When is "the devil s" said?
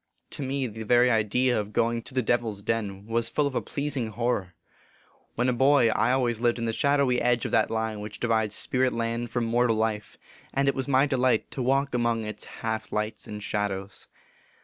2.15-2.63